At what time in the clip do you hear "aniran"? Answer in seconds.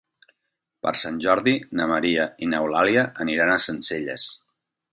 3.27-3.53